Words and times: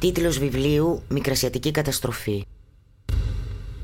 Τίτλος 0.00 0.38
βιβλίου 0.38 1.02
«Μικρασιατική 1.08 1.70
καταστροφή». 1.70 2.44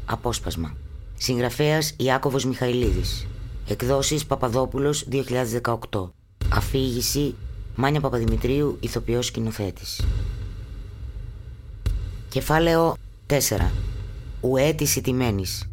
Απόσπασμα. 0.04 0.76
Συγγραφέας 1.14 1.94
Ιάκωβος 1.96 2.44
Μιχαηλίδης. 2.44 3.26
Εκδόσεις 3.68 4.26
Παπαδόπουλος 4.26 5.04
2018. 5.08 6.12
Αφήγηση 6.52 7.34
Μάνια 7.74 8.00
Παπαδημητρίου, 8.00 8.76
ηθοποιός 8.80 9.26
σκηνοθέτης. 9.26 10.04
Κεφάλαιο 12.28 12.96
4. 13.26 13.72
Ουέ 14.40 14.72
της 14.72 14.96
ιτημένης. 14.96 15.70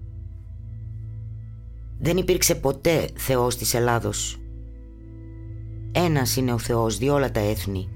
Δεν 1.99 2.17
υπήρξε 2.17 2.55
ποτέ 2.55 3.09
Θεός 3.15 3.55
της 3.55 3.73
Ελλάδος. 3.73 4.37
Ένας 5.91 6.35
είναι 6.35 6.53
ο 6.53 6.57
Θεός 6.57 6.97
διόλα 6.97 7.31
τα 7.31 7.39
έθνη 7.39 7.92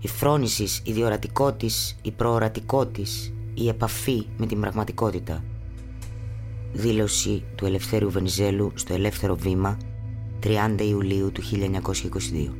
η 0.00 0.08
φρόνησης, 0.08 0.80
η 0.84 0.92
διορατικό 0.92 1.56
η 2.02 2.10
προορατικό 2.10 2.90
η 3.54 3.68
επαφή 3.68 4.26
με 4.36 4.46
την 4.46 4.60
πραγματικότητα. 4.60 5.44
Δήλωση 6.72 7.44
του 7.54 7.66
Ελευθέρου 7.66 8.10
Βενιζέλου 8.10 8.72
στο 8.74 8.94
Ελεύθερο 8.94 9.36
Βήμα 9.36 9.78
30 10.42 10.48
Ιουλίου 10.78 11.32
του 11.32 11.42
1922. 11.42 12.54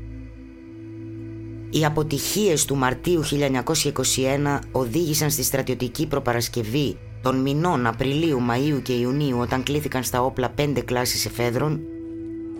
Οι 1.70 1.84
αποτυχίες 1.84 2.64
του 2.64 2.76
Μαρτίου 2.76 3.22
1921 3.24 4.58
οδήγησαν 4.72 5.30
στη 5.30 5.42
στρατιωτική 5.42 6.06
προπαρασκευή 6.06 6.98
των 7.22 7.40
μηνών 7.40 7.86
Απριλίου, 7.86 8.38
Μαΐου 8.50 8.82
και 8.82 8.92
Ιουνίου 8.92 9.38
όταν 9.38 9.62
κλήθηκαν 9.62 10.02
στα 10.02 10.22
όπλα 10.22 10.50
πέντε 10.50 10.80
κλάσεις 10.80 11.26
εφέδρων 11.26 11.80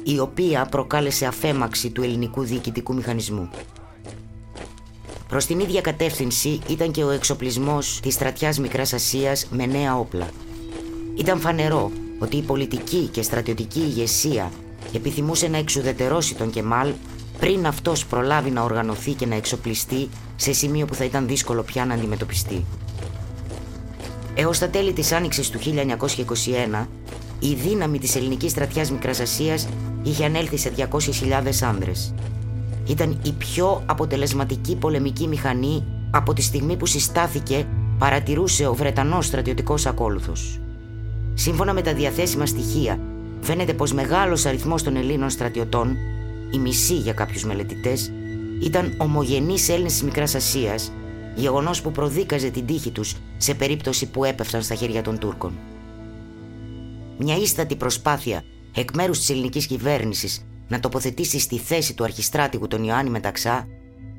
η 0.03 0.19
οποία 0.19 0.67
προκάλεσε 0.71 1.27
αφέμαξη 1.27 1.91
του 1.91 2.03
ελληνικού 2.03 2.43
διοικητικού 2.43 2.95
μηχανισμού. 2.95 3.51
Προς 5.31 5.47
την 5.47 5.61
ίδια 5.61 5.81
κατεύθυνση 5.81 6.59
ήταν 6.69 6.91
και 6.91 7.05
ο 7.05 7.11
εξοπλισμός 7.11 8.01
της 8.03 8.15
στρατιάς 8.15 8.59
Μικράς 8.59 8.93
Ασίας 8.93 9.47
με 9.51 9.67
νέα 9.67 9.99
όπλα. 9.99 10.29
Ήταν 11.17 11.41
φανερό 11.41 11.91
ότι 12.19 12.37
η 12.37 12.43
πολιτική 12.43 13.09
και 13.13 13.23
στρατιωτική 13.23 13.81
ηγεσία 13.81 14.51
επιθυμούσε 14.95 15.49
να 15.49 15.57
εξουδετερώσει 15.57 16.35
τον 16.35 16.51
Κεμάλ 16.51 16.93
πριν 17.39 17.67
αυτός 17.67 18.07
προλάβει 18.07 18.51
να 18.51 18.63
οργανωθεί 18.63 19.13
και 19.13 19.27
να 19.27 19.35
εξοπλιστεί 19.35 20.09
σε 20.37 20.53
σημείο 20.53 20.87
που 20.87 20.95
θα 20.95 21.05
ήταν 21.05 21.27
δύσκολο 21.27 21.63
πια 21.63 21.85
να 21.85 21.95
αντιμετωπιστεί. 21.95 22.65
Έως 24.35 24.59
τα 24.59 24.69
τέλη 24.69 24.93
της 24.93 25.13
άνοιξης 25.13 25.51
του 25.51 25.59
1921, 25.59 26.87
η 27.41 27.55
δύναμη 27.55 27.99
της 27.99 28.17
ελληνικής 28.17 28.51
στρατιάς 28.51 28.91
Μικράς 28.91 29.21
Ασίας 29.21 29.69
είχε 30.03 30.25
ανέλθει 30.25 30.57
σε 30.57 30.73
200.000 30.77 31.63
άνδρες 31.63 32.15
ήταν 32.91 33.21
η 33.23 33.33
πιο 33.33 33.83
αποτελεσματική 33.87 34.77
πολεμική 34.77 35.27
μηχανή 35.29 35.85
από 36.11 36.33
τη 36.33 36.43
στιγμή 36.43 36.77
που 36.77 36.87
συστάθηκε 36.87 37.67
παρατηρούσε 37.99 38.67
ο 38.67 38.75
Βρετανός 38.75 39.27
στρατιωτικός 39.27 39.87
ακόλουθος. 39.87 40.61
Σύμφωνα 41.35 41.73
με 41.73 41.83
τα 41.83 41.95
διαθέσιμα 41.95 42.47
στοιχεία, 42.47 43.01
φαίνεται 43.41 43.75
πως 43.75 43.93
μεγάλος 43.93 44.47
αριθμός 44.47 44.83
των 44.83 44.97
Ελλήνων 44.97 45.31
στρατιωτών, 45.31 45.97
η 46.51 46.59
μισή 46.59 46.95
για 46.95 47.13
κάποιους 47.13 47.45
μελετητές, 47.45 48.13
ήταν 48.63 48.95
ομογενείς 48.99 49.69
Έλληνες 49.69 49.93
της 49.93 50.03
Μικράς 50.03 50.35
Ασίας, 50.35 50.93
γεγονός 51.35 51.83
που 51.83 51.93
προδίκαζε 51.93 52.51
την 52.51 52.67
τύχη 52.67 52.91
τους 52.91 53.15
σε 53.37 53.55
περίπτωση 53.55 54.07
που 54.07 54.25
έπεφταν 54.25 54.63
στα 54.63 54.75
χέρια 54.75 55.03
των 55.03 55.19
Τούρκων. 55.19 55.53
Μια 57.19 57.37
ίστατη 57.37 57.77
προσπάθεια 57.77 58.43
εκ 58.75 58.95
μέρους 58.95 59.19
της 59.19 59.31
ελληνικής 59.31 59.67
κυβέρνησης 59.67 60.45
να 60.71 60.81
τοποθετήσει 60.81 61.39
στη 61.39 61.59
θέση 61.59 61.95
του 61.95 62.05
αρχιστράτηγου 62.05 62.67
τον 62.67 62.85
Ιωάννη 62.85 63.11
Μεταξά 63.11 63.67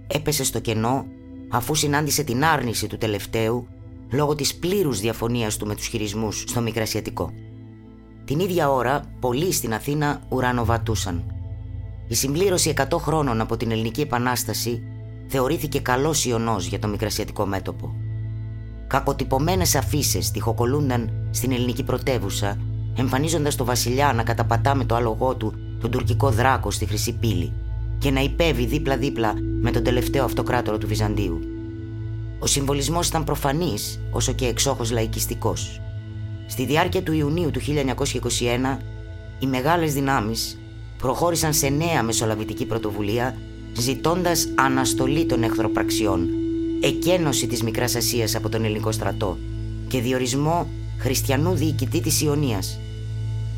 έπεσε 0.08 0.44
στο 0.44 0.60
κενό 0.60 1.06
αφού 1.50 1.76
συνάντησε 1.76 2.24
την 2.24 2.44
άρνηση 2.44 2.88
του 2.88 2.98
τελευταίου 2.98 3.68
λόγω 4.12 4.36
της 4.36 4.56
πλήρους 4.56 5.00
διαφωνίας 5.00 5.58
του 5.58 5.68
με 5.68 5.76
τους 5.76 5.88
χειρισμούς 5.88 6.44
στο 6.48 6.61
Μικρασιατικό. 6.61 7.34
Την 8.26 8.40
ίδια 8.40 8.72
ώρα 8.72 9.04
πολλοί 9.20 9.52
στην 9.52 9.73
Αθήνα 9.73 10.22
ουρανοβατούσαν. 10.30 11.34
Η 12.08 12.16
συμπλήρωση 12.16 12.73
100 12.78 12.98
χρόνων 12.98 13.42
από 13.42 13.58
την 13.58 13.72
Ελληνική 13.72 14.02
Επανάσταση 14.02 14.84
θεωρήθηκε 15.28 15.80
καλός 15.80 16.26
ιονός 16.26 16.66
για 16.66 16.80
το 16.80 16.88
Μικρασιατικό 16.88 17.45
μέτωπο. 17.45 17.95
Κακοτυπωμένες 18.88 19.76
αφήσει 19.76 20.32
τυχοκολούνταν 20.34 21.30
στην 21.32 21.52
ελληνική 21.52 21.84
πρωτεύουσα 21.84 22.58
εμφανίζοντας 22.95 23.56
το 23.56 23.66
βασιλιά 23.66 24.14
να 24.14 24.23
καταπατά 24.23 24.76
με 24.76 24.86
το 24.86 24.95
άλογό 24.95 25.36
του 25.36 25.54
τον 25.81 25.92
τουρκικό 25.92 26.30
δράκο 26.30 26.71
στη 26.71 26.86
Χρυσή 26.86 27.14
Πύλη 27.14 27.53
και 27.97 28.11
να 28.11 28.21
υπέβει 28.21 28.65
δίπλα-δίπλα 28.65 29.33
με 29.61 29.71
τον 29.71 29.83
τελευταίο 29.83 30.23
αυτοκράτορο 30.23 30.77
του 30.77 30.87
Βυζαντίου. 30.87 31.39
Ο 32.39 32.45
συμβολισμός 32.45 33.08
ήταν 33.08 33.23
προφανής 33.23 33.99
όσο 34.11 34.31
και 34.33 34.45
εξόχως 34.45 34.92
λαϊκιστικός. 34.92 35.81
Στη 36.47 36.65
διάρκεια 36.65 37.03
του 37.03 37.14
Ιουνίου 37.14 37.52
του 37.52 37.59
1921 37.59 38.77
οι 39.39 39.45
μεγάλες 39.45 39.93
δυνάμεις 39.93 40.59
προχώρησαν 40.97 41.53
σε 41.53 41.69
νέα 41.69 42.03
μεσολαβητική 42.03 42.65
πρωτοβουλία 42.65 43.36
ζητώντας 43.73 44.48
αναστολή 44.55 45.25
των 45.25 45.43
εχθροπραξιών, 45.43 46.30
εκένωση 46.81 47.48
της 47.48 47.63
Μικράς 47.63 47.95
Ασίας 47.95 48.36
από 48.36 48.49
τον 48.49 48.63
ελληνικό 48.63 48.92
στρατό 48.92 49.37
και 49.87 50.02
διορισμό 50.02 50.67
χριστιανού 50.98 51.53
διοικητή 51.53 52.02
της 52.02 52.21
Ιωνίας. 52.21 52.80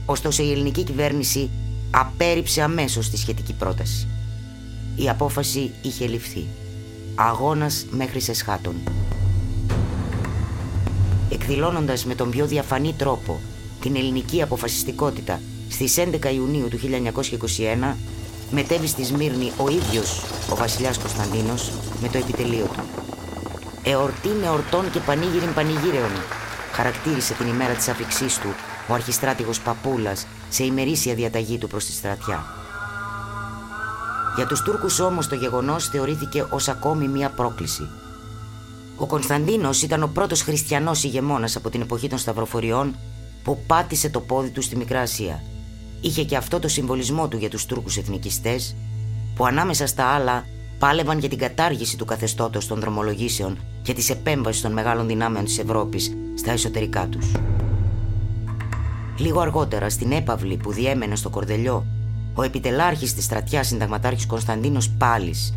Ωστόσο 0.05 0.43
η 0.43 0.51
ελληνική 0.51 0.83
κυβέρνηση 0.83 1.49
απέρριψε 1.95 2.61
αμέσως 2.61 3.09
τη 3.09 3.17
σχετική 3.17 3.53
πρόταση. 3.53 4.07
Η 4.95 5.09
απόφαση 5.09 5.71
είχε 5.81 6.07
ληφθεί. 6.07 6.45
Αγώνας 7.15 7.85
μέχρι 7.91 8.19
σε 8.19 8.33
σχάτων. 8.33 8.75
Εκδηλώνοντας 11.29 12.05
με 12.05 12.15
τον 12.15 12.29
πιο 12.29 12.45
διαφανή 12.45 12.93
τρόπο 12.93 13.39
την 13.81 13.95
ελληνική 13.95 14.41
αποφασιστικότητα 14.41 15.41
στις 15.69 15.97
11 15.97 16.33
Ιουνίου 16.33 16.67
του 16.67 16.79
1921 17.91 17.95
μετέβη 18.51 18.87
στη 18.87 19.03
Σμύρνη 19.03 19.51
ο 19.57 19.69
ίδιος 19.69 20.21
ο 20.51 20.55
βασιλιάς 20.55 20.97
Κωνσταντίνος 20.97 21.71
με 22.01 22.07
το 22.07 22.17
επιτελείο 22.17 22.65
του. 22.65 22.83
«Εορτή 23.83 24.29
με 24.41 24.49
ορτών 24.49 24.91
και 24.91 24.99
πανήγυριν 24.99 25.53
πανηγύρεων» 25.53 26.11
χαρακτήρισε 26.71 27.33
την 27.33 27.47
ημέρα 27.47 27.73
της 27.73 27.87
αφήξής 27.87 28.37
του 28.39 28.53
ο 28.87 28.93
αρχιστράτηγος 28.93 29.59
Παπούλας 29.59 30.27
σε 30.49 30.63
ημερήσια 30.63 31.15
διαταγή 31.15 31.57
του 31.57 31.67
προς 31.67 31.85
τη 31.85 31.91
στρατιά. 31.91 32.43
Για 34.35 34.45
τους 34.45 34.61
Τούρκους 34.61 34.99
όμως 34.99 35.27
το 35.27 35.35
γεγονός 35.35 35.87
θεωρήθηκε 35.87 36.45
ως 36.49 36.67
ακόμη 36.67 37.07
μία 37.07 37.29
πρόκληση. 37.29 37.87
Ο 38.97 39.05
Κωνσταντίνος 39.05 39.81
ήταν 39.81 40.03
ο 40.03 40.07
πρώτος 40.07 40.41
χριστιανός 40.41 41.03
ηγεμόνας 41.03 41.55
από 41.55 41.69
την 41.69 41.81
εποχή 41.81 42.09
των 42.09 42.17
Σταυροφοριών 42.17 42.95
που 43.43 43.63
πάτησε 43.67 44.09
το 44.09 44.19
πόδι 44.19 44.49
του 44.49 44.61
στη 44.61 44.75
Μικρά 44.75 45.01
Ασία. 45.01 45.43
Είχε 46.01 46.23
και 46.23 46.35
αυτό 46.35 46.59
το 46.59 46.67
συμβολισμό 46.67 47.27
του 47.27 47.37
για 47.37 47.49
τους 47.49 47.65
Τούρκους 47.65 47.97
εθνικιστές 47.97 48.75
που 49.35 49.45
ανάμεσα 49.45 49.87
στα 49.87 50.05
άλλα 50.05 50.45
πάλευαν 50.79 51.19
για 51.19 51.29
την 51.29 51.37
κατάργηση 51.37 51.97
του 51.97 52.05
καθεστώτος 52.05 52.67
των 52.67 52.79
δρομολογήσεων 52.79 53.57
και 53.81 53.93
της 53.93 54.09
επέμβασης 54.09 54.61
των 54.61 54.71
μεγάλων 54.71 55.07
δυνάμεων 55.07 55.45
της 55.45 55.59
Ευρώπης 55.59 56.13
στα 56.35 56.51
εσωτερικά 56.51 57.07
τους. 57.07 57.31
Λίγο 59.17 59.39
αργότερα, 59.39 59.89
στην 59.89 60.11
έπαυλη 60.11 60.57
που 60.57 60.71
διέμενε 60.71 61.15
στο 61.15 61.29
Κορδελιό, 61.29 61.85
ο 62.33 62.43
επιτελάρχης 62.43 63.13
της 63.13 63.23
στρατιάς 63.23 63.67
συνταγματάρχης 63.67 64.25
Κωνσταντίνος 64.25 64.89
Πάλης 64.89 65.53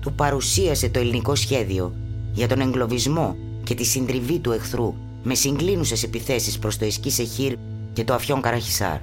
του 0.00 0.12
παρουσίασε 0.12 0.88
το 0.88 0.98
ελληνικό 0.98 1.34
σχέδιο 1.34 1.94
για 2.32 2.48
τον 2.48 2.60
εγκλωβισμό 2.60 3.36
και 3.64 3.74
τη 3.74 3.84
συντριβή 3.84 4.38
του 4.38 4.52
εχθρού 4.52 4.94
με 5.22 5.34
συγκλίνουσες 5.34 6.02
επιθέσεις 6.02 6.58
προς 6.58 6.76
το 6.76 6.84
Εσκή 6.84 7.10
Σεχίρ 7.10 7.54
και 7.92 8.04
το 8.04 8.14
Αφιόν 8.14 8.40
Καραχισάρ. 8.40 8.98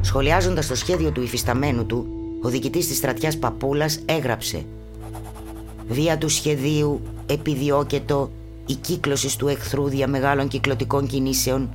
Σχολιάζοντας 0.00 0.66
το 0.66 0.74
σχέδιο 0.74 1.10
του 1.10 1.22
υφισταμένου 1.22 1.86
του, 1.86 2.06
ο 2.42 2.48
διοικητής 2.48 2.88
της 2.88 2.96
στρατιάς 2.96 3.38
Παπούλας 3.38 4.00
έγραψε 4.04 4.64
«Δια 5.88 6.18
του 6.18 6.28
σχεδίου 6.28 7.00
επιδιώκετο 7.26 8.30
η 8.66 8.74
κύκλωσης 8.74 9.36
του 9.36 9.48
εχθρού 9.48 9.88
δια 9.88 10.08
μεγάλων 10.08 10.48
κυκλωτικών 10.48 11.06
κινήσεων 11.06 11.70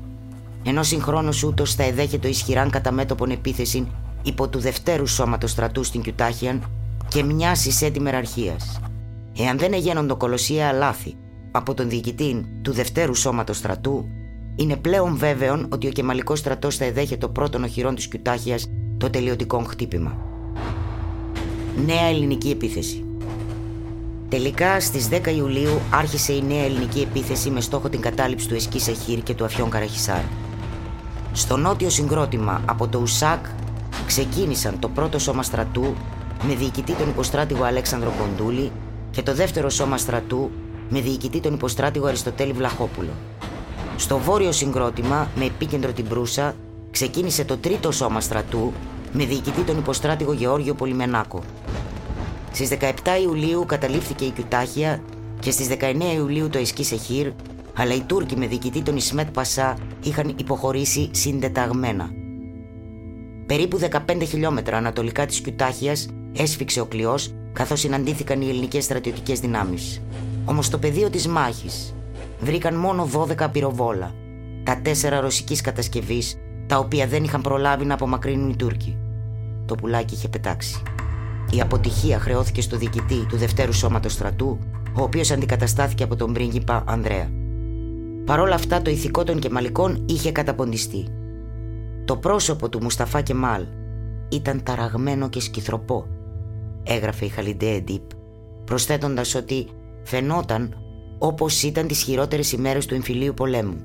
ενώ 0.68 0.84
συγχρόνως 0.84 1.44
ούτως 1.44 1.76
θα 1.76 1.84
εδέχεται 1.84 2.28
ισχυράν 2.28 2.70
κατά 2.70 2.92
μέτωπον 2.92 3.30
επίθεση 3.30 3.88
υπό 4.24 4.48
του 4.48 4.60
δευτέρου 4.60 5.08
σώματος 5.08 5.52
στρατού 5.52 5.84
στην 5.84 6.02
Κιουτάχιαν 6.02 6.64
και 7.08 7.24
μια 7.24 7.56
έτοιμη 7.82 8.04
μεραρχίας. 8.04 8.80
Εάν 9.38 9.58
δεν 9.58 9.74
εγένοντο 9.74 10.16
κολοσσία 10.16 10.72
λάθη 10.72 11.16
από 11.52 11.74
τον 11.74 11.90
διοικητή 11.90 12.60
του 12.62 12.72
δευτέρου 12.72 13.16
σώματος 13.16 13.58
στρατού, 13.58 14.06
είναι 14.56 14.76
πλέον 14.76 15.18
βέβαιο 15.18 15.66
ότι 15.70 15.88
ο 15.88 15.92
κεμαλικός 15.92 16.40
στρατός 16.40 16.76
θα 16.76 16.86
εδέχεται 16.86 17.26
το 17.26 17.30
πρώτον 17.30 17.64
οχυρών 17.64 17.96
της 17.96 18.08
Κιουτάχιας 18.08 18.68
το 18.98 19.10
τελειωτικό 19.10 19.64
χτύπημα. 19.64 20.18
Νέα 21.86 22.06
ελληνική 22.06 22.50
επίθεση. 22.50 23.06
Τελικά 24.30 24.80
στις 24.80 25.10
10 25.12 25.36
Ιουλίου 25.36 25.80
άρχισε 25.92 26.34
η 26.34 26.44
νέα 26.48 26.64
ελληνική 26.64 27.00
επίθεση 27.00 27.50
με 27.50 27.62
στόχο 27.62 27.90
την 27.90 28.02
κατάληψη 28.02 28.48
του 28.48 28.56
Εσκή 28.56 28.80
Σεχίρ 28.80 29.24
και 29.24 29.34
του 29.34 29.46
Αφιόν 29.46 29.70
Καραχισάρ. 29.70 30.24
Στο 31.38 31.58
νότιο 31.58 31.90
συγκρότημα 31.90 32.62
από 32.66 32.88
το 32.88 33.00
Ουσάκ 33.00 33.46
ξεκίνησαν 34.06 34.80
το 34.80 34.90
πρώτο 34.90 35.20
σώμα 35.20 35.44
στρατού 35.44 35.96
με 36.48 36.56
διοικητή 36.56 36.94
τον 36.94 37.10
υποστράτηγο 37.10 37.64
Αλέξανδρο 37.64 38.14
Κοντούλη 38.20 38.72
και 39.12 39.22
το 39.22 39.34
δεύτερο 39.34 39.70
σώμα 39.70 39.98
στρατού 39.98 40.52
με 40.90 41.02
διοικητή 41.02 41.40
τον 41.40 41.54
υποστράτηγο 41.54 42.08
Αριστοτέλη 42.08 42.52
Βλαχόπουλο. 42.52 43.10
Στο 43.96 44.18
βόρειο 44.18 44.52
συγκρότημα, 44.52 45.28
με 45.36 45.46
επίκεντρο 45.46 45.92
την 45.92 46.08
Προύσα, 46.08 46.56
ξεκίνησε 46.92 47.46
το 47.46 47.58
τρίτο 47.58 47.92
σώμα 47.92 48.22
στρατού 48.22 48.74
με 49.12 49.26
διοικητή 49.26 49.62
τον 49.62 49.78
υποστράτηγο 49.78 50.34
Γεώργιο 50.34 50.74
Πολυμενάκο. 50.74 51.44
Στις 52.52 52.70
17 52.70 52.92
Ιουλίου 53.24 53.66
καταλήφθηκε 53.68 54.26
η 54.26 54.30
Κιουτάχια 54.30 55.02
και 55.40 55.52
στις 55.52 55.68
19 55.68 55.96
Ιουλίου 56.16 56.50
το 56.50 56.58
Εσκή 56.58 56.84
Σεχίρ, 56.84 57.32
αλλά 57.78 57.94
οι 57.94 58.02
Τούρκοι 58.02 58.36
με 58.36 58.48
διοικητή 58.48 58.82
τον 58.82 58.96
Ισμέτ 58.96 59.30
Πασά 59.30 59.78
είχαν 60.04 60.34
υποχωρήσει 60.38 61.10
συντεταγμένα. 61.12 62.10
Περίπου 63.46 63.80
15 64.08 64.24
χιλιόμετρα 64.28 64.78
ανατολικά 64.78 65.26
της 65.26 65.42
Κιουτάχιας 65.42 66.10
έσφιξε 66.34 66.80
ο 66.80 66.86
κλειός 66.86 67.34
καθώς 67.54 67.80
συναντήθηκαν 67.80 68.42
οι 68.42 68.50
ελληνικές 68.50 68.84
στρατιωτικές 68.84 69.40
δυνάμεις. 69.40 70.02
Όμως 70.46 70.66
στο 70.66 70.78
πεδίο 70.78 71.10
της 71.10 71.28
μάχης 71.28 71.96
βρήκαν 72.40 72.76
μόνο 72.76 73.10
12 73.14 73.48
πυροβόλα, 73.52 74.14
τα 74.64 74.80
τέσσερα 74.82 75.20
ρωσικής 75.20 75.62
κατασκευής, 75.62 76.38
τα 76.68 76.78
οποία 76.78 77.08
δεν 77.08 77.24
είχαν 77.24 77.42
προλάβει 77.42 77.86
να 77.86 77.94
απομακρύνουν 77.94 78.50
οι 78.50 78.56
Τούρκοι. 78.56 78.98
Το 79.66 79.76
πουλάκι 79.76 80.14
είχε 80.14 80.28
πετάξει. 80.28 80.82
Η 81.52 81.62
αποτυχία 81.62 82.20
χρεώθηκε 82.20 82.62
στο 82.62 82.78
διοικητή 82.78 83.26
του 83.26 83.38
Δευτέρου 83.38 83.74
Σώματος 83.74 84.14
Στρατού, 84.14 84.60
ο 84.94 85.02
οποίος 85.02 85.32
αντικαταστάθηκε 85.32 86.04
από 86.04 86.16
τον 86.16 86.34
πρίγκιπα 86.34 86.84
Ανδρέα. 86.88 87.30
Παρόλα 88.28 88.56
αυτά 88.56 88.82
το 88.82 88.90
ηθικό 88.90 89.24
των 89.24 89.40
Κεμαλικών 89.40 90.04
είχε 90.06 90.32
καταποντιστεί. 90.32 91.08
Το 92.06 92.18
πρόσωπο 92.18 92.70
του 92.70 92.80
Μουσταφά 92.82 93.22
Κεμάλ 93.22 93.66
ήταν 94.30 94.64
ταραγμένο 94.64 95.30
και 95.30 95.42
σκυθροπό, 95.42 96.08
έγραφε 96.84 97.26
η 97.26 97.28
Χαλιντέ 97.28 97.70
Εντύπ, 97.70 98.02
προσθέτοντας 98.64 99.36
ότι 99.36 99.68
φαινόταν 100.04 100.76
όπως 101.18 101.64
ήταν 101.64 101.88
τις 101.88 102.04
χειρότερες 102.04 102.52
ημέρες 102.52 102.86
του 102.86 102.94
εμφυλίου 102.94 103.34
πολέμου. 103.34 103.78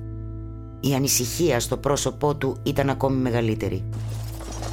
Η 0.79 0.93
ανησυχία 0.93 1.59
στο 1.59 1.77
πρόσωπό 1.77 2.35
του 2.35 2.57
ήταν 2.63 2.89
ακόμη 2.89 3.21
μεγαλύτερη. 3.21 3.83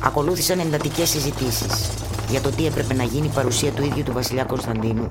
Ακολούθησαν 0.04 0.58
εντατικές 0.58 1.08
συζητήσεις 1.08 1.90
για 2.30 2.40
το 2.40 2.50
τι 2.50 2.66
έπρεπε 2.66 2.94
να 2.94 3.02
γίνει 3.02 3.26
η 3.26 3.34
παρουσία 3.34 3.70
του 3.70 3.84
ίδιου 3.84 4.02
του 4.02 4.12
βασιλιά 4.12 4.44
Κωνσταντίνου, 4.44 5.08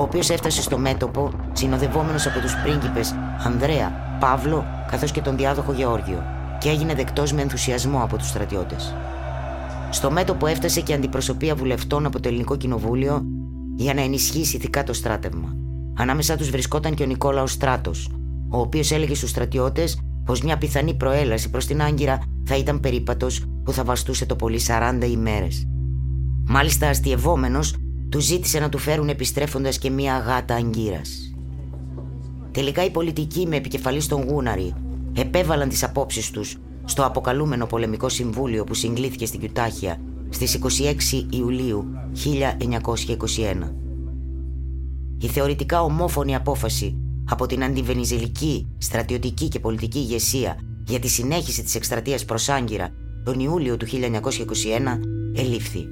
ο 0.00 0.02
οποίος 0.02 0.30
έφτασε 0.30 0.62
στο 0.62 0.78
μέτωπο 0.78 1.30
συνοδευόμενος 1.52 2.26
από 2.26 2.40
τους 2.40 2.54
πρίγκιπες 2.62 3.14
Ανδρέα, 3.44 4.16
Παύλο 4.20 4.64
καθώς 4.90 5.12
και 5.12 5.20
τον 5.20 5.36
διάδοχο 5.36 5.72
Γεώργιο 5.72 6.22
και 6.58 6.68
έγινε 6.68 6.94
δεκτός 6.94 7.32
με 7.32 7.42
ενθουσιασμό 7.42 8.02
από 8.02 8.16
τους 8.16 8.28
στρατιώτες. 8.28 8.94
Στο 9.90 10.10
μέτωπο 10.10 10.46
έφτασε 10.46 10.80
και 10.80 10.94
αντιπροσωπεία 10.94 11.54
βουλευτών 11.54 12.06
από 12.06 12.20
το 12.20 12.28
Ελληνικό 12.28 12.56
Κοινοβούλιο 12.56 13.24
για 13.76 13.94
να 13.94 14.00
ενισχύσει 14.00 14.56
ηθικά 14.56 14.82
το 14.82 14.92
στράτευμα. 14.92 15.56
Ανάμεσά 15.96 16.36
τους 16.36 16.50
βρισκόταν 16.50 16.94
και 16.94 17.02
ο 17.02 17.06
Νικόλαος 17.06 17.52
Στράτος, 17.52 18.10
ο 18.50 18.60
οποίος 18.60 18.90
έλεγε 18.90 19.14
στους 19.14 19.30
στρατιώτες 19.30 20.00
πως 20.24 20.42
μια 20.42 20.58
πιθανή 20.58 20.94
προέλαση 20.94 21.50
προς 21.50 21.66
την 21.66 21.82
Άγκυρα 21.82 22.18
θα 22.44 22.56
ήταν 22.56 22.80
περίπατος 22.80 23.44
που 23.64 23.72
θα 23.72 23.84
βαστούσε 23.84 24.26
το 24.26 24.36
πολύ 24.36 24.60
40 24.66 25.06
ημέρες. 25.10 25.66
Μάλιστα, 26.46 26.88
αστειευόμενος, 26.88 27.74
του 28.10 28.20
ζήτησε 28.20 28.58
να 28.58 28.68
του 28.68 28.78
φέρουν 28.78 29.08
επιστρέφοντας 29.08 29.78
και 29.78 29.90
μια 29.90 30.18
γάτα 30.18 30.54
αγκύρας. 30.54 31.34
Τελικά 32.50 32.84
οι 32.84 32.90
πολιτικοί 32.90 33.46
με 33.46 33.56
επικεφαλής 33.56 34.04
στον 34.04 34.22
Γούναρη 34.22 34.74
επέβαλαν 35.14 35.68
τις 35.68 35.82
απόψεις 35.82 36.30
τους 36.30 36.56
στο 36.84 37.04
αποκαλούμενο 37.04 37.66
πολεμικό 37.66 38.08
συμβούλιο 38.08 38.64
που 38.64 38.74
συγκλήθηκε 38.74 39.26
στην 39.26 39.40
Κιουτάχια 39.40 40.00
στις 40.28 40.58
26 41.10 41.26
Ιουλίου 41.30 41.84
1921. 42.24 43.72
Η 45.18 45.26
θεωρητικά 45.26 45.82
ομόφωνη 45.82 46.34
απόφαση 46.34 46.96
από 47.28 47.46
την 47.46 47.64
αντιβενιζελική, 47.64 48.66
στρατιωτική 48.78 49.48
και 49.48 49.60
πολιτική 49.60 49.98
ηγεσία 49.98 50.56
για 50.86 50.98
τη 50.98 51.08
συνέχιση 51.08 51.62
της 51.62 51.74
εκστρατείας 51.74 52.24
προς 52.24 52.48
Άγκυρα 52.48 52.88
τον 53.24 53.40
Ιούλιο 53.40 53.76
του 53.76 53.86
1921 53.86 53.90
ελήφθη 55.34 55.84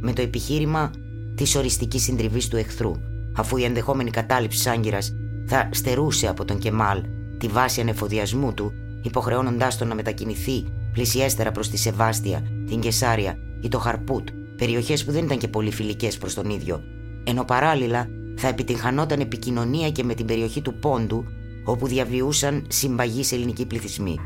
με 0.00 0.12
το 0.12 0.22
επιχείρημα 0.22 0.90
της 1.34 1.54
οριστικής 1.56 2.02
συντριβής 2.02 2.48
του 2.48 2.56
εχθρού 2.56 2.92
αφού 3.32 3.56
η 3.56 3.64
ενδεχόμενη 3.64 4.10
κατάληψη 4.10 4.68
Άγκυρας 4.68 5.14
θα 5.46 5.68
στερούσε 5.72 6.28
από 6.28 6.44
τον 6.44 6.58
Κεμάλ 6.58 7.02
τη 7.38 7.46
βάση 7.46 7.80
ανεφοδιασμού 7.80 8.54
του 8.54 8.72
υποχρεώνοντάς 9.02 9.78
τον 9.78 9.88
να 9.88 9.94
μετακινηθεί 9.94 10.64
πλησιέστερα 10.92 11.52
προς 11.52 11.68
τη 11.70 11.76
Σεβάστια, 11.76 12.42
την 12.66 12.80
Κεσάρια 12.80 13.38
ή 13.60 13.68
το 13.68 13.78
Χαρπούτ, 13.78 14.28
περιοχές 14.56 15.04
που 15.04 15.12
δεν 15.12 15.24
ήταν 15.24 15.38
και 15.38 15.48
πολύ 15.48 15.70
φιλικές 15.70 16.18
προς 16.18 16.34
τον 16.34 16.50
ίδιο, 16.50 16.82
ενώ 17.24 17.44
παράλληλα 17.44 18.08
θα 18.36 18.48
επιτυγχανόταν 18.48 19.20
επικοινωνία 19.20 19.90
και 19.90 20.04
με 20.04 20.14
την 20.14 20.26
περιοχή 20.26 20.60
του 20.60 20.74
Πόντου, 20.74 21.24
όπου 21.64 21.86
διαβιούσαν 21.86 22.64
συμπαγείς 22.68 23.32
ελληνικοί 23.32 23.66
πληθυσμοί. 23.66 24.20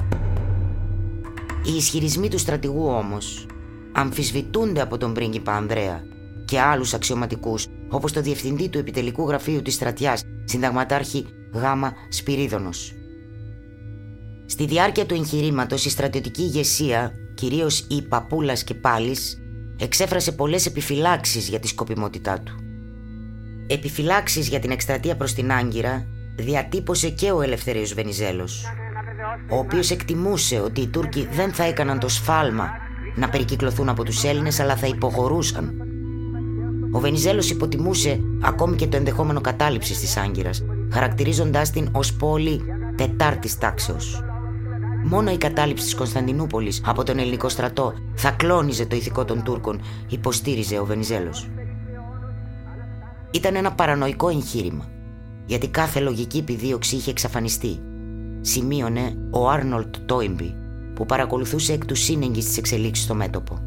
Οι 1.67 1.77
ισχυρισμοί 1.77 2.29
του 2.29 2.39
στρατηγού 2.39 2.87
όμως 2.87 3.47
αμφισβητούνται 3.93 4.81
από 4.81 4.99
τον 4.99 5.15
πρίγκιπα 5.15 5.53
Ανδρέα 5.53 6.03
και 6.55 6.61
άλλους 6.61 6.95
αξιωματικούς 6.95 7.67
όπως 7.89 8.13
το 8.13 8.21
διευθυντή 8.21 8.69
του 8.69 8.79
επιτελικού 8.79 9.29
γραφείου 9.29 9.63
της 9.63 9.75
στρατιάς 9.75 10.23
συνταγματάρχη 10.45 11.27
Γάμα 11.53 11.93
Σπυρίδωνος. 12.09 12.93
Στη 14.47 14.67
διάρκεια 14.67 15.07
του 15.07 15.15
εγχειρήματος, 15.15 15.85
η 15.85 15.91
στρατιωτική 15.91 16.43
ηγεσία, 16.43 17.13
κυρίως 17.35 17.87
η 17.89 18.03
Παπούλας 18.03 18.65
και 18.65 18.75
Πάλης, 18.75 19.39
εξέφρασε 19.79 20.33
πολλές 20.33 20.67
επιφυλάξεις 20.67 21.49
για 21.49 21.61
τη 21.61 21.69
σκοπιμότητά 21.69 22.41
του. 22.41 22.53
Επιφυλάξεις 23.67 24.49
για 24.49 24.59
την 24.59 24.71
εκστρατεία 24.71 25.17
προς 25.17 25.33
την 25.33 25.53
Άγκυρα 25.53 26.07
διατύπωσε 26.37 27.11
και 27.11 27.31
ο 27.31 27.43
Ελευθερίος 27.43 27.95
Βενιζέλος, 27.95 28.65
ο 29.51 29.59
οποίος 29.59 29.91
εκτιμούσε 29.91 30.61
ότι 30.61 30.81
οι 30.81 30.89
Τούρκοι 30.89 31.29
δεν 31.33 31.53
θα 31.53 31.65
έκαναν 31.65 31.99
το 31.99 32.09
σφάλμα 32.09 32.71
να 33.17 33.29
περικυκλωθούν 33.29 33.89
από 33.89 34.05
τους 34.05 34.25
Έλληνες, 34.25 34.61
αλλά 34.61 34.77
θα 34.77 34.87
υποχωρούσαν. 34.87 35.84
Ο 36.95 37.01
Βενιζέλος 37.01 37.51
υποτιμούσε 37.51 38.21
ακόμη 38.43 38.77
και 38.77 38.87
το 38.87 38.97
ενδεχόμενο 38.97 39.41
κατάληψης 39.41 40.01
της 40.01 40.17
Άγκυρας, 40.17 40.65
χαρακτηρίζοντάς 40.93 41.71
την 41.71 41.89
ως 41.93 42.13
πόλη 42.13 42.61
τετάρτης 42.97 43.59
τάξεως. 43.59 44.23
Μόνο 45.05 45.31
η 45.33 45.37
κατάληψη 45.37 45.85
της 45.85 45.95
Κωνσταντινούπολης 45.95 46.83
από 46.85 47.03
τον 47.03 47.19
ελληνικό 47.19 47.49
στρατό 47.49 47.93
θα 48.15 48.31
κλώνιζε 48.31 48.87
το 48.87 48.97
ηθικό 48.97 49.25
των 49.25 49.43
Τούρκων, 49.43 49.81
υποστήριζε 50.09 50.79
ο 50.79 50.85
Βενιζέλος. 50.85 51.49
Ήταν 53.31 53.55
ένα 53.55 53.73
παρανοϊκό 53.73 54.29
εγχείρημα, 54.29 54.89
γιατί 55.47 55.69
κάθε 55.69 56.01
λογική 56.01 56.39
επιδίωξη 56.39 56.97
είχε 56.97 57.11
εξαφανιστεί. 57.11 57.79
Σημείωνε 58.41 59.17
ο 59.31 59.49
Άρνολτ 59.49 59.97
Τόιμπι, 60.07 60.55
που 60.95 61.07
παρακολουθούσε 61.07 61.73
εκ 61.73 61.85
του 61.87 61.95
σύνεγγυς 61.95 62.45
τις 62.45 62.57
εξελίξεις 62.57 63.05
στο 63.05 63.15
μέτωπο. 63.15 63.59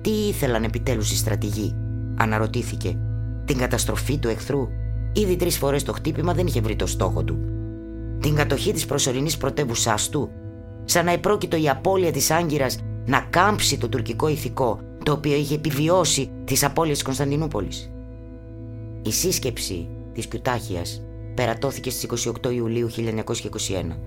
Τι 0.00 0.10
ήθελαν 0.10 0.64
επιτέλους 0.64 1.12
οι 1.12 1.16
στρατηγοί, 1.16 1.74
αναρωτήθηκε. 2.16 2.98
Την 3.44 3.58
καταστροφή 3.58 4.18
του 4.18 4.28
εχθρού. 4.28 4.68
Ήδη 5.12 5.36
τρεις 5.36 5.58
φορές 5.58 5.82
το 5.82 5.92
χτύπημα 5.92 6.34
δεν 6.34 6.46
είχε 6.46 6.60
βρει 6.60 6.76
το 6.76 6.86
στόχο 6.86 7.24
του. 7.24 7.38
Την 8.20 8.34
κατοχή 8.34 8.72
της 8.72 8.86
προσωρινής 8.86 9.36
πρωτεύουσάς 9.36 10.08
του 10.08 10.30
σαν 10.84 11.04
να 11.04 11.12
επρόκειτο 11.12 11.56
η 11.56 11.68
απώλεια 11.68 12.12
της 12.12 12.30
Άγκυρας 12.30 12.78
να 13.06 13.20
κάμψει 13.20 13.78
το 13.78 13.88
τουρκικό 13.88 14.28
ηθικό 14.28 14.80
το 15.02 15.12
οποίο 15.12 15.34
είχε 15.34 15.54
επιβιώσει 15.54 16.30
τις 16.44 16.64
απώλειες 16.64 16.94
της 16.94 17.04
Κωνσταντινούπολης. 17.04 17.90
Η 19.02 19.12
σύσκεψη 19.12 19.88
της 20.12 20.26
Κιουτάχιας 20.26 21.02
περατώθηκε 21.34 21.90
στις 21.90 22.28
28 22.42 22.52
Ιουλίου 22.54 22.88
1921. 22.90 23.98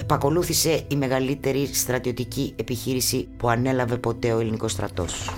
Επακολούθησε 0.00 0.84
η 0.88 0.96
μεγαλύτερη 0.96 1.66
στρατιωτική 1.66 2.52
επιχείρηση 2.56 3.28
που 3.36 3.48
ανέλαβε 3.48 3.96
ποτέ 3.96 4.32
ο 4.32 4.40
ελληνικός 4.40 4.72
στρατός. 4.72 5.30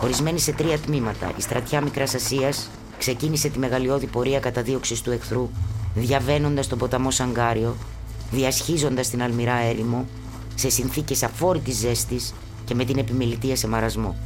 Χωρισμένη 0.00 0.38
σε 0.38 0.52
τρία 0.52 0.78
τμήματα, 0.78 1.32
η 1.36 1.40
στρατιά 1.40 1.80
Μικράς 1.80 2.14
Ασίας 2.14 2.70
ξεκίνησε 2.98 3.48
τη 3.48 3.58
μεγαλειώδη 3.58 4.06
πορεία 4.06 4.40
καταδίωξης 4.40 5.00
του 5.02 5.10
εχθρού 5.10 5.48
διαβαίνοντας 5.94 6.66
τον 6.66 6.78
ποταμό 6.78 7.10
Σαγκάριο, 7.10 7.76
διασχίζοντας 8.30 9.10
την 9.10 9.22
αλμυρά 9.22 9.54
έρημο, 9.54 10.06
σε 10.54 10.70
συνθήκες 10.70 11.22
αφόρητης 11.22 11.76
ζέστης 11.76 12.34
και 12.64 12.74
με 12.74 12.84
την 12.84 12.98
επιμελητία 12.98 13.56
σε 13.56 13.68
μαρασμό. 13.68 14.16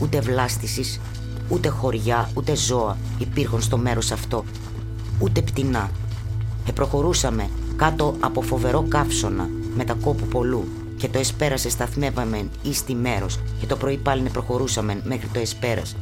Ούτε 0.00 0.20
βλάστησης, 0.20 1.00
ούτε 1.48 1.68
χωριά, 1.68 2.30
ούτε 2.34 2.56
ζώα 2.56 2.96
υπήρχαν 3.18 3.62
στο 3.62 3.78
μέρος 3.78 4.10
αυτό, 4.10 4.44
ούτε 5.18 5.40
πτηνά. 5.40 5.90
Επροχωρούσαμε 6.68 7.50
κάτω 7.76 8.16
από 8.20 8.42
φοβερό 8.42 8.84
καύσωνα 8.88 9.48
με 9.76 9.84
τα 9.84 9.94
κόπου 9.94 10.26
πολλού 10.26 10.64
και 10.96 11.08
το 11.08 11.18
εσπέρασε 11.18 11.70
σταθμεύαμε 11.70 12.48
εις 12.62 12.84
τη 12.84 12.94
μέρος 12.94 13.38
και 13.60 13.66
το 13.66 13.76
πρωί 13.76 13.96
πάλι 13.96 14.28
προχωρούσαμε 14.28 15.00
μέχρι 15.04 15.28
το 15.32 15.38
εσπέρας. 15.38 15.96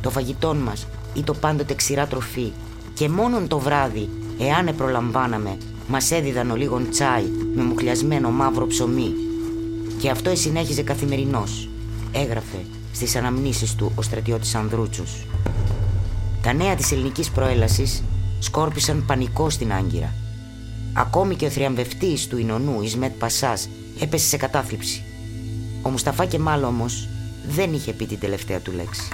Το 0.00 0.10
φαγητόν 0.10 0.56
μας 0.56 0.86
ή 1.14 1.22
το 1.22 1.34
πάντοτε 1.34 1.74
ξηρά 1.74 2.06
τροφή 2.06 2.52
και 2.94 3.08
μόνον 3.08 3.48
το 3.48 3.58
βράδυ, 3.58 4.08
εάν 4.38 4.66
επρολαμβάναμε, 4.66 5.56
μας 5.88 6.10
έδιδαν 6.10 6.50
ο 6.50 6.56
λίγον 6.56 6.90
τσάι 6.90 7.24
με 7.54 7.62
μουχλιασμένο 7.62 8.30
μαύρο 8.30 8.66
ψωμί. 8.66 9.12
Και 9.98 10.10
αυτό 10.10 10.36
συνέχιζε 10.36 10.82
καθημερινώς, 10.82 11.68
έγραφε 12.12 12.58
στις 12.92 13.16
αναμνήσεις 13.16 13.74
του 13.74 13.92
ο 13.94 14.02
στρατιώτης 14.02 14.54
Ανδρούτσος. 14.54 15.26
Τα 16.42 16.52
νέα 16.52 16.74
της 16.74 16.92
ελληνικής 16.92 17.30
προέλασης 17.30 18.02
σκόρπισαν 18.38 19.04
πανικό 19.06 19.50
στην 19.50 19.72
Άγκυρα. 19.72 20.14
Ακόμη 20.92 21.34
και 21.34 21.46
ο 21.46 21.50
θριαμβευτής 21.50 22.26
του 22.26 22.38
Ινωνού, 22.38 22.82
Ισμέτ 22.82 23.12
Πασάς, 23.18 23.68
έπεσε 24.00 24.26
σε 24.26 24.36
κατάθλιψη. 24.36 25.02
Ο 25.82 25.88
Μουσταφά 25.88 26.26
Κεμάλ 26.26 26.64
όμως 26.64 27.08
δεν 27.48 27.72
είχε 27.72 27.92
πει 27.92 28.06
την 28.06 28.18
τελευταία 28.18 28.60
του 28.60 28.72
λέξη. 28.72 29.08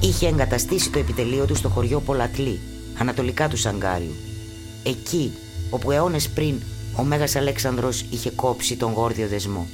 Είχε 0.00 0.26
εγκαταστήσει 0.28 0.90
το 0.90 0.98
επιτελείο 0.98 1.44
του 1.44 1.54
στο 1.54 1.68
χωριό 1.68 2.00
Πολατλή, 2.00 2.60
ανατολικά 2.98 3.48
του 3.48 3.56
Σαγκάριου. 3.56 4.14
Εκεί 4.82 5.32
όπου 5.70 5.90
αιώνες 5.90 6.28
πριν 6.28 6.54
ο 6.96 7.02
Μέγας 7.02 7.36
Αλέξανδρος 7.36 8.04
είχε 8.10 8.30
κόψει 8.30 8.76
τον 8.76 8.92
γόρδιο 8.92 9.28
δεσμό. 9.28 9.66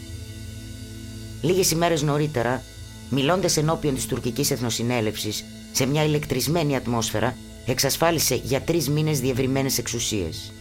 Λίγες 1.41 1.71
ημέρες 1.71 2.03
νωρίτερα, 2.03 2.63
μιλώντας 3.11 3.57
ενώπιον 3.57 3.95
της 3.95 4.07
τουρκικής 4.07 4.51
εθνοσυνέλευσης 4.51 5.45
σε 5.73 5.87
μια 5.87 6.05
ηλεκτρισμένη 6.05 6.77
ατμόσφαιρα, 6.77 7.37
εξασφάλισε 7.67 8.41
για 8.45 8.61
τρεις 8.61 8.89
μήνες 8.89 9.21
διευρυμένες 9.21 9.79
εξουσίες. 9.79 10.53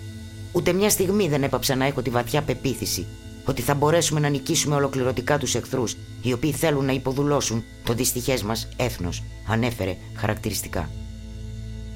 Ούτε 0.51 0.73
μια 0.73 0.89
στιγμή 0.89 1.27
δεν 1.27 1.43
έπαψα 1.43 1.75
να 1.75 1.85
έχω 1.85 2.01
τη 2.01 2.09
βαθιά 2.09 2.41
πεποίθηση 2.41 3.05
ότι 3.51 3.61
θα 3.61 3.73
μπορέσουμε 3.73 4.19
να 4.19 4.29
νικήσουμε 4.29 4.75
ολοκληρωτικά 4.75 5.37
τους 5.37 5.55
εχθρούς, 5.55 5.97
οι 6.21 6.33
οποίοι 6.33 6.51
θέλουν 6.51 6.85
να 6.85 6.91
υποδουλώσουν 6.91 7.63
το 7.83 7.93
δυστυχές 7.93 8.43
μας 8.43 8.67
έθνος, 8.75 9.23
ανέφερε 9.47 9.95
χαρακτηριστικά. 10.15 10.89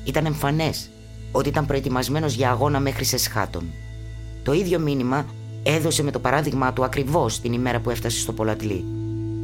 Ήταν 0.03 0.25
εμφανές 0.25 0.89
ότι 1.31 1.49
ήταν 1.49 1.65
προετοιμασμένος 1.65 2.33
για 2.33 2.49
αγώνα 2.49 2.79
μέχρι 2.79 3.03
σε 3.03 3.17
σχάτων. 3.17 3.63
Το 4.43 4.53
ίδιο 4.53 4.79
μήνυμα 4.79 5.25
έδωσε 5.63 6.03
με 6.03 6.11
το 6.11 6.19
παράδειγμα 6.19 6.73
του 6.73 6.83
ακριβώς 6.83 7.39
την 7.39 7.53
ημέρα 7.53 7.79
που 7.79 7.89
έφτασε 7.89 8.19
στο 8.19 8.33
Πολατλή. 8.33 8.85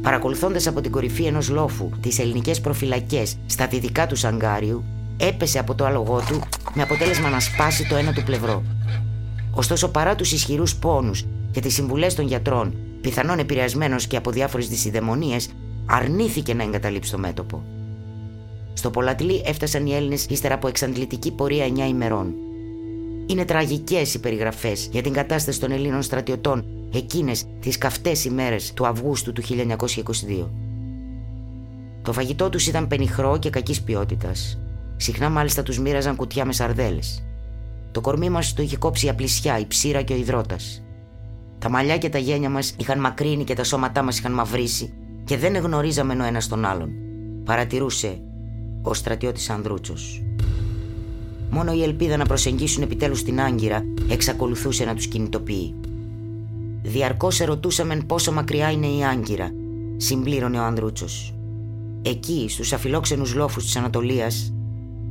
Παρακολουθώντας 0.02 0.66
από 0.66 0.80
την 0.80 0.90
κορυφή 0.90 1.24
ενός 1.24 1.48
λόφου 1.48 1.90
τις 2.00 2.18
ελληνικές 2.18 2.60
προφυλακές 2.60 3.36
στα 3.46 3.66
δυτικά 3.66 4.06
του 4.06 4.16
Σαγκάριου, 4.16 4.84
έπεσε 5.16 5.58
από 5.58 5.74
το 5.74 5.84
άλογό 5.84 6.22
του 6.28 6.40
με 6.74 6.82
αποτέλεσμα 6.82 7.28
να 7.28 7.40
σπάσει 7.40 7.88
το 7.88 7.96
ένα 7.96 8.12
του 8.12 8.22
πλευρό. 8.22 8.62
Ωστόσο, 9.50 9.88
παρά 9.88 10.14
τους 10.14 10.32
ισχυρούς 10.32 10.76
πόνους 10.76 11.24
και 11.52 11.60
τις 11.60 11.74
συμβουλές 11.74 12.14
των 12.14 12.26
γιατρών, 12.26 12.74
πιθανόν 13.00 13.38
επηρεασμένος 13.38 14.06
και 14.06 14.16
από 14.16 14.30
διάφορες 14.30 14.68
δυσυδαιμονίες, 14.68 15.48
αρνήθηκε 15.86 16.54
να 16.54 16.62
εγκαταλείψει 16.62 17.10
το 17.10 17.18
μέτωπο. 17.18 17.62
Στο 18.72 18.90
Πολατλή 18.90 19.42
έφτασαν 19.44 19.86
οι 19.86 19.94
Έλληνες 19.94 20.26
ύστερα 20.28 20.54
από 20.54 20.68
εξαντλητική 20.68 21.32
πορεία 21.32 21.66
9 21.66 21.88
ημερών. 21.88 22.34
Είναι 23.26 23.44
τραγικές 23.44 24.14
οι 24.14 24.20
περιγραφές 24.20 24.88
για 24.92 25.02
την 25.02 25.12
κατάσταση 25.12 25.60
των 25.60 25.70
Ελλήνων 25.70 26.02
στρατιωτών 26.02 26.64
εκείνες 26.94 27.44
τις 27.60 27.78
καυτές 27.78 28.24
ημέρες 28.24 28.72
του 28.72 28.86
Αυγούστου 28.86 29.32
του 29.32 29.42
1922. 29.42 30.48
Το 32.02 32.12
φαγητό 32.12 32.48
τους 32.48 32.66
ήταν 32.66 32.86
πενιχρό 32.86 33.38
και 33.38 33.50
κακής 33.50 33.82
ποιότητας. 33.82 34.58
Συχνά 34.96 35.28
μάλιστα 35.28 35.62
τους 35.62 35.78
μοίραζαν 35.78 36.16
κουτιά 36.16 36.44
με 36.44 36.52
σαρδέλες. 36.52 37.24
Το 37.92 38.00
κορμί 38.00 38.30
μας 38.30 38.52
το 38.52 38.62
είχε 38.62 38.76
κόψει 38.76 39.06
η 39.06 39.08
απλησιά, 39.08 39.58
η 39.58 39.66
ψήρα 39.66 40.02
και 40.02 40.12
ο 40.12 40.16
υδρότας. 40.16 40.82
Τα 41.62 41.70
μαλλιά 41.70 41.98
και 41.98 42.08
τα 42.08 42.18
γένια 42.18 42.50
μας 42.50 42.74
είχαν 42.78 43.00
μακρύνει 43.00 43.44
και 43.44 43.54
τα 43.54 43.64
σώματά 43.64 44.02
μας 44.02 44.18
είχαν 44.18 44.32
μαυρίσει 44.32 44.92
και 45.24 45.36
δεν 45.36 45.54
εγνωρίζαμε 45.54 46.14
ο 46.14 46.24
ένας 46.24 46.48
τον 46.48 46.64
άλλον. 46.64 46.90
Παρατηρούσε 47.44 48.20
ο 48.82 48.94
στρατιώτης 48.94 49.50
Ανδρούτσος. 49.50 50.22
Μόνο 51.50 51.72
η 51.72 51.82
ελπίδα 51.82 52.16
να 52.16 52.24
προσεγγίσουν 52.24 52.82
επιτέλους 52.82 53.22
την 53.22 53.40
Άγκυρα 53.40 53.84
εξακολουθούσε 54.08 54.84
να 54.84 54.94
τους 54.94 55.06
κινητοποιεί. 55.06 55.74
Διαρκώς 56.82 57.40
ερωτούσαμε 57.40 57.96
πόσο 58.06 58.32
μακριά 58.32 58.70
είναι 58.70 58.86
η 58.86 59.04
Άγκυρα, 59.04 59.50
συμπλήρωνε 59.96 60.58
ο 60.58 60.62
Ανδρούτσος. 60.62 61.34
Εκεί, 62.02 62.46
στους 62.48 62.72
αφιλόξενους 62.72 63.34
λόφους 63.34 63.64
της 63.64 63.76
Ανατολίας, 63.76 64.52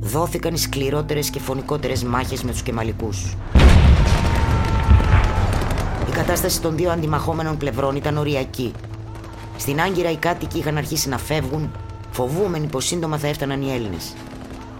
δόθηκαν 0.00 0.54
οι 0.54 0.58
σκληρότερες 0.58 1.30
και 1.30 1.40
φωνικότερες 1.40 2.04
μάχες 2.04 2.42
με 2.42 2.50
τους 2.50 2.62
Κεμαλικούς. 2.62 3.36
Η 6.12 6.14
κατάσταση 6.14 6.60
των 6.60 6.76
δύο 6.76 6.90
αντιμαχόμενων 6.90 7.56
πλευρών 7.56 7.96
ήταν 7.96 8.16
οριακή. 8.16 8.72
Στην 9.56 9.80
Άγκυρα 9.80 10.10
οι 10.10 10.16
κάτοικοι 10.16 10.58
είχαν 10.58 10.76
αρχίσει 10.76 11.08
να 11.08 11.18
φεύγουν, 11.18 11.70
φοβούμενοι 12.10 12.66
πως 12.66 12.86
σύντομα 12.86 13.18
θα 13.18 13.26
έφταναν 13.26 13.62
οι 13.62 13.72
Έλληνες. 13.72 14.14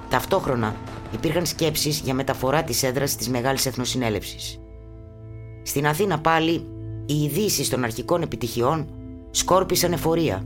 Ταυτόχρονα 0.08 0.74
υπήρχαν 1.12 1.46
σκέψεις 1.46 2.00
για 2.00 2.14
μεταφορά 2.14 2.62
της 2.62 2.82
έδρας 2.82 3.16
της 3.16 3.28
Μεγάλης 3.28 3.66
Εθνοσυνέλευσης. 3.66 4.60
Στην 5.62 5.86
Αθήνα 5.86 6.18
πάλι 6.18 6.66
οι 7.06 7.22
ειδήσεις 7.22 7.68
των 7.68 7.84
αρχικών 7.84 8.22
επιτυχιών 8.22 8.86
σκόρπισαν 9.30 9.92
εφορία. 9.92 10.42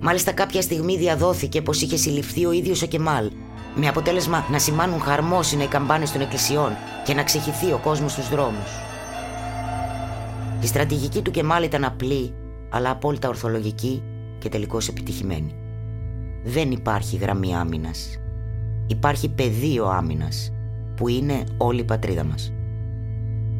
Μάλιστα 0.00 0.32
κάποια 0.32 0.62
στιγμή 0.62 0.96
διαδόθηκε 0.96 1.62
πως 1.62 1.82
είχε 1.82 1.96
συλληφθεί 1.96 2.46
ο 2.46 2.52
ίδιος 2.52 2.82
ο 2.82 2.86
Κεμάλ 2.86 3.30
με 3.74 3.88
αποτέλεσμα 3.88 4.46
να 4.50 4.58
σημάνουν 4.58 5.00
χαρμόσυνα 5.00 5.62
οι 5.62 5.68
καμπάνες 5.68 6.12
των 6.12 6.20
εκκλησιών 6.20 6.72
και 7.04 7.14
να 7.14 7.22
ξεχυθεί 7.22 7.72
ο 7.72 7.80
κόσμος 7.82 8.12
στους 8.12 8.28
δρόμους. 8.28 8.91
Η 10.62 10.66
στρατηγική 10.66 11.22
του 11.22 11.30
Κεμάλ 11.30 11.64
ήταν 11.64 11.84
απλή, 11.84 12.34
αλλά 12.70 12.90
απόλυτα 12.90 13.28
ορθολογική 13.28 14.02
και 14.38 14.48
τελικώς 14.48 14.88
επιτυχημένη. 14.88 15.54
Δεν 16.44 16.70
υπάρχει 16.70 17.16
γραμμή 17.16 17.54
άμυνας. 17.54 18.20
Υπάρχει 18.86 19.28
πεδίο 19.28 19.86
άμυνας, 19.86 20.52
που 20.96 21.08
είναι 21.08 21.44
όλη 21.56 21.80
η 21.80 21.84
πατρίδα 21.84 22.24
μας. 22.24 22.52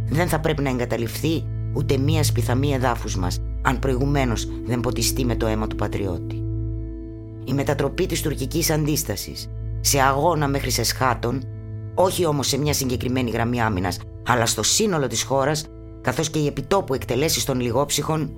Δεν 0.07 0.29
θα 0.29 0.41
πρέπει 0.41 0.63
να 0.63 0.71
εγκαταλειφθεί 0.71 1.45
ούτε 1.73 1.97
μία 1.97 2.23
σπιθαμή 2.23 2.73
εδάφους 2.73 3.17
μας, 3.17 3.41
αν 3.63 3.79
προηγουμένως 3.79 4.49
δεν 4.65 4.81
ποτιστεί 4.81 5.25
με 5.25 5.37
το 5.37 5.47
αίμα 5.47 5.67
του 5.67 5.77
πατριώτη. 5.77 6.43
Η 7.45 7.53
μετατροπή 7.53 8.07
της 8.07 8.23
τουρκικής 8.23 8.71
αντίστασης 8.71 9.51
σε 9.81 10.01
αγώνα 10.01 10.49
μέχρι 10.49 10.71
σε 10.71 10.83
σχάτων, 10.83 11.43
όχι 11.95 12.25
όμως 12.27 12.49
σε 12.49 12.59
μια 12.59 12.73
συγκεκριμένη 12.73 13.31
γραμμή 13.31 13.61
άμυνας, 13.61 13.99
αλλά 14.27 14.47
στο 14.47 14.63
σύνολο 14.63 15.07
της 15.07 15.23
χώρας, 15.23 15.67
καθώς 16.03 16.31
και 16.31 16.39
οι 16.39 16.47
επιτόπου 16.47 16.95
εκτελέσεις 16.95 17.45
των 17.45 17.61
λιγόψυχων 17.61 18.33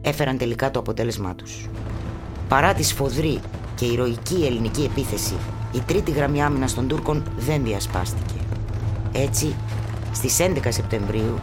έφεραν 0.00 0.38
τελικά 0.38 0.70
το 0.70 0.78
αποτέλεσμά 0.78 1.34
τους. 1.34 1.68
Παρά 2.48 2.74
τη 2.74 2.82
σφοδρή 2.82 3.40
και 3.74 3.84
ηρωική 3.84 4.44
ελληνική 4.44 4.82
επίθεση, 4.82 5.34
η 5.72 5.80
τρίτη 5.80 6.10
γραμμή 6.10 6.42
άμυνας 6.42 6.74
των 6.74 6.88
Τούρκων 6.88 7.22
δεν 7.38 7.64
διασπάστηκε. 7.64 8.34
Έτσι, 9.12 9.54
στις 10.12 10.38
11 10.40 10.68
Σεπτεμβρίου, 10.68 11.38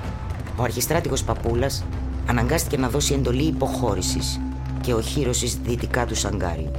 ο 0.58 0.64
αρχιστράτηγος 0.64 1.24
Παπούλας 1.24 1.84
αναγκάστηκε 2.28 2.78
να 2.78 2.90
δώσει 2.90 3.14
εντολή 3.14 3.44
υποχώρησης 3.44 4.40
και 4.82 4.94
οχύρωσης 4.94 5.58
δυτικά 5.64 6.06
του 6.06 6.16
Σαγκάριου 6.16 6.72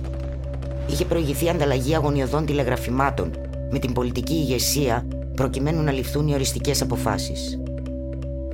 είχε 0.86 1.04
προηγηθεί 1.04 1.48
ανταλλαγή 1.48 1.94
αγωνιωδών 1.94 2.46
τηλεγραφημάτων 2.46 3.30
με 3.70 3.78
την 3.78 3.92
πολιτική 3.92 4.34
ηγεσία 4.34 5.06
προκειμένου 5.34 5.82
να 5.82 5.92
ληφθούν 5.92 6.28
οι 6.28 6.34
οριστικές 6.34 6.82
αποφάσεις. 6.82 7.58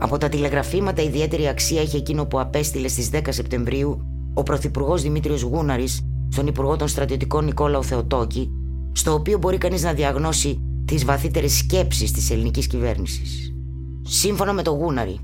Από 0.04 0.18
τα 0.18 0.28
τηλεγραφήματα 0.28 1.02
ιδιαίτερη 1.02 1.48
αξία 1.48 1.82
είχε 1.82 1.96
εκείνο 1.96 2.26
που 2.26 2.40
απέστειλε 2.40 2.88
στις 2.88 3.10
10 3.12 3.20
Σεπτεμβρίου 3.28 4.00
ο 4.34 4.42
Πρωθυπουργός 4.42 5.02
Δημήτριος 5.02 5.42
Γούναρης 5.42 6.00
στον 6.28 6.46
Υπουργό 6.46 6.76
των 6.76 6.88
Στρατιωτικών 6.88 7.44
Νικόλαο 7.44 7.82
Θεοτόκη, 7.82 8.50
στο 8.92 9.12
οποίο 9.12 9.38
μπορεί 9.38 9.58
κανείς 9.58 9.82
να 9.82 9.92
διαγνώσει 9.92 10.60
τις 10.84 11.04
βαθύτερες 11.04 11.56
σκέψεις 11.56 12.12
της 12.12 12.30
ελληνικής 12.30 12.66
κυβέρνησης. 12.66 13.54
Σύμφωνα 14.02 14.52
με 14.52 14.62
τον 14.62 14.76
Γούναρη, 14.76 15.18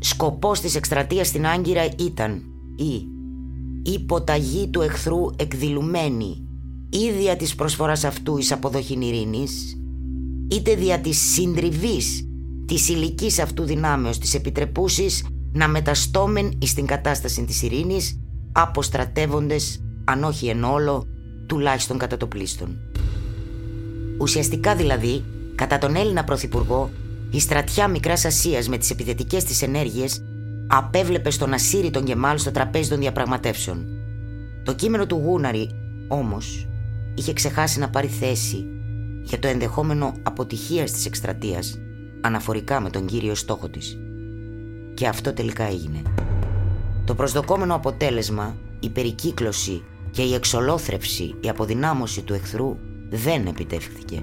σκοπός 0.00 0.60
της 0.60 0.74
εκστρατείας 0.74 1.26
στην 1.26 1.46
Άγκυρα 1.46 1.84
ήταν 1.98 2.42
η 2.76 3.06
υποταγή 3.82 4.68
του 4.68 4.80
εχθρού 4.80 5.30
εκδηλουμένη 5.36 6.46
ίδια 6.90 7.36
της 7.36 7.54
προσφοράς 7.54 8.04
αυτού 8.04 8.38
εις 8.38 8.52
αποδοχήν 8.52 9.00
ειρήνης, 9.00 9.78
είτε 10.50 10.74
δια 10.74 10.98
της 10.98 11.18
συντριβής 11.32 12.27
της 12.68 12.88
υλικής 12.88 13.38
αυτού 13.38 13.64
δυνάμεως 13.64 14.18
της 14.18 14.34
επιτρεπούσης 14.34 15.26
να 15.52 15.68
μεταστόμεν 15.68 16.52
εις 16.58 16.74
την 16.74 16.86
κατάσταση 16.86 17.44
της 17.44 17.62
ειρήνης 17.62 18.20
αποστρατεύοντες, 18.52 19.82
αν 20.04 20.24
όχι 20.24 20.48
εν 20.48 20.64
όλο, 20.64 21.06
τουλάχιστον 21.46 21.98
κατά 21.98 22.16
το 22.16 22.26
πλήστον. 22.26 22.76
Ουσιαστικά 24.18 24.74
δηλαδή, 24.74 25.24
κατά 25.54 25.78
τον 25.78 25.96
Έλληνα 25.96 26.24
Πρωθυπουργό, 26.24 26.90
η 27.30 27.40
στρατιά 27.40 27.88
Μικράς 27.88 28.24
Ασίας 28.24 28.68
με 28.68 28.78
τις 28.78 28.90
επιθετικές 28.90 29.44
της 29.44 29.62
ενέργειες 29.62 30.22
απέβλεπε 30.66 31.30
στον 31.30 31.52
Ασύρι 31.52 31.90
τον 31.90 32.06
Γεμάλ 32.06 32.38
στο 32.38 32.50
τραπέζι 32.50 32.88
των 32.88 32.98
διαπραγματεύσεων. 32.98 33.86
Το 34.64 34.74
κείμενο 34.74 35.06
του 35.06 35.20
Γούναρη, 35.24 35.70
όμως, 36.08 36.66
είχε 37.14 37.32
ξεχάσει 37.32 37.78
να 37.78 37.90
πάρει 37.90 38.08
θέση 38.08 38.64
για 39.22 39.38
το 39.38 39.48
ενδεχόμενο 39.48 40.12
αποτυχίας 40.22 40.92
της 40.92 41.06
εκστρατείας 41.06 41.78
αναφορικά 42.20 42.80
με 42.80 42.90
τον 42.90 43.06
κύριο 43.06 43.34
στόχο 43.34 43.68
της. 43.68 43.98
Και 44.94 45.06
αυτό 45.08 45.32
τελικά 45.32 45.64
έγινε. 45.64 46.02
Το 47.04 47.14
προσδοκόμενο 47.14 47.74
αποτέλεσμα, 47.74 48.56
η 48.80 48.88
περικύκλωση 48.88 49.82
και 50.10 50.22
η 50.22 50.34
εξολόθρευση, 50.34 51.34
η 51.40 51.48
αποδυνάμωση 51.48 52.22
του 52.22 52.34
εχθρού 52.34 52.76
δεν 53.10 53.46
επιτεύχθηκε. 53.46 54.22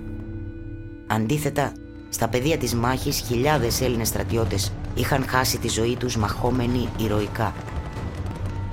Αντίθετα, 1.08 1.72
στα 2.10 2.28
πεδία 2.28 2.58
της 2.58 2.74
μάχης 2.74 3.20
χιλιάδες 3.20 3.82
Έλληνες 3.82 4.08
στρατιώτες 4.08 4.72
είχαν 4.96 5.26
χάσει 5.28 5.58
τη 5.58 5.68
ζωή 5.68 5.96
τους 5.96 6.18
μαχόμενοι 6.18 6.90
ηρωικά. 6.98 7.54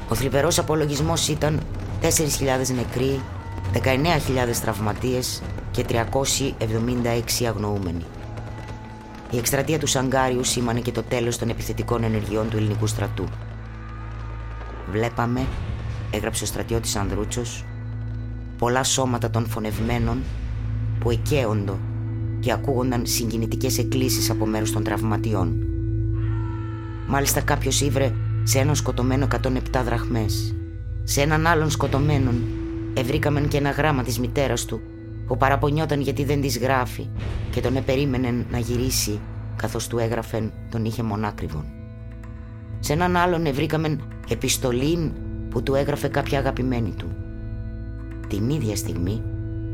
Ο 0.09 0.15
θλιβερός 0.15 0.59
απολογισμός 0.59 1.29
ήταν 1.29 1.61
4.000 2.03 2.09
νεκροί, 2.75 3.21
19.000 3.73 4.61
τραυματίες 4.63 5.43
και 5.71 5.85
376 5.85 7.45
αγνοούμενοι. 7.47 8.05
Η 9.33 9.39
εκστρατεία 9.39 9.79
του 9.79 9.87
Σαγκάριου 9.87 10.45
σήμανε 10.45 10.81
και 10.81 10.93
το 10.93 11.03
τέλος 11.03 11.39
των 11.39 11.49
επιθετικών 11.49 12.05
ενεργειών 12.05 12.49
του 12.49 12.57
ελληνικού 12.57 12.87
στρατού. 12.87 13.25
Βλέπαμε, 14.91 15.47
έγραψε 16.11 16.45
ο 16.45 16.47
στρατιώτης 16.47 16.97
Ανδρούτσος, 16.97 17.65
πολλά 18.59 18.85
σώματα 18.85 19.31
των 19.31 19.47
φωνευμένων 19.47 20.23
που 21.01 21.11
εκαίοντο 21.11 21.79
και 22.41 22.53
ακούγονταν 22.53 23.07
συγκινητικές 23.07 23.79
εκκλήσεις 23.79 24.31
από 24.31 24.47
μέρους 24.47 24.73
των 24.73 24.83
τραυματιών. 24.83 25.67
Μάλιστα 27.07 27.41
κάποιος 27.41 27.81
ήβρε 27.81 28.13
σε 28.43 28.59
έναν 28.59 28.75
σκοτωμένο 28.75 29.27
107 29.31 29.83
δραχμές. 29.85 30.55
Σε 31.05 31.21
έναν 31.21 31.47
άλλον 31.47 31.71
σκοτωμένον 31.71 32.43
ευρήκαμεν 32.95 33.49
και 33.49 33.57
ένα 33.57 33.71
γράμμα 33.71 34.03
της 34.03 34.19
μητέρας 34.19 34.65
του 34.65 34.81
που 35.27 35.37
παραπονιόταν 35.37 36.01
γιατί 36.01 36.25
δεν 36.25 36.41
της 36.41 36.59
γράφει 36.59 37.09
και 37.51 37.61
τον 37.61 37.77
επερίμενε 37.77 38.47
να 38.51 38.59
γυρίσει 38.59 39.21
καθώς 39.57 39.87
του 39.87 39.99
έγραφεν 39.99 40.53
τον 40.71 40.85
είχε 40.85 41.03
μονάκριβον. 41.03 41.65
Σε 42.79 42.93
έναν 42.93 43.17
άλλον 43.17 43.47
ευρήκαμεν 43.47 44.03
επιστολήν 44.29 45.13
που 45.51 45.63
του 45.63 45.75
έγραφε 45.75 46.09
κάποια 46.09 46.39
αγαπημένη 46.39 46.95
του. 46.97 47.17
Την 48.29 48.51
ίδια 48.51 48.77
στιγμή 48.77 49.23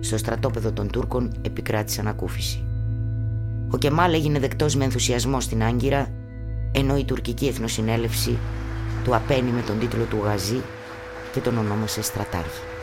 στο 0.01 0.17
στρατόπεδο 0.17 0.73
των 0.73 0.91
Τούρκων 0.91 1.33
επικράτησε 1.43 2.01
ανακούφιση. 2.01 2.65
Ο 3.71 3.77
Κεμάλ 3.79 4.13
έγινε 4.13 4.39
δεκτός 4.39 4.75
με 4.77 4.85
ενθουσιασμό 4.85 5.41
στην 5.41 5.63
Άγκυρα 5.63 6.09
ενώ 6.73 6.97
η 6.97 7.05
τουρκική 7.05 7.47
εθνοσυνέλευση 7.47 8.39
του 9.05 9.15
απένει 9.15 9.51
με 9.51 9.61
τον 9.61 9.79
τίτλο 9.79 10.05
του 10.05 10.19
Γαζί 10.25 10.61
και 11.33 11.41
τον 11.41 11.59
ονόμασε 11.59 12.03
στρατάρχη. 12.03 12.78